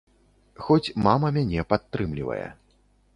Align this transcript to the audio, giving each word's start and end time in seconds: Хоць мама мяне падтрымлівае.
Хоць 0.67 0.93
мама 1.07 1.31
мяне 1.37 1.65
падтрымлівае. 1.73 2.43